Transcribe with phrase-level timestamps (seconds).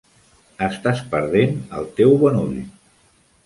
[0.67, 2.61] Estàs perdent el teu bon ull.